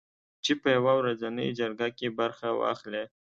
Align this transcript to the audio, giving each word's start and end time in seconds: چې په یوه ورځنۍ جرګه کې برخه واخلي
چې 0.43 0.51
په 0.61 0.67
یوه 0.77 0.93
ورځنۍ 0.99 1.49
جرګه 1.59 1.87
کې 1.97 2.07
برخه 2.19 2.47
واخلي 2.59 3.03